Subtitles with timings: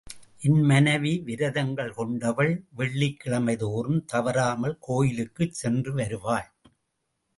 [0.39, 6.49] என் மனைவி விரதங்கள் கொண்டவள் வெள்ளிக் கிழமை தோறும் தவறாமல் கோயிலுக்குச் சென்று வருவாள்.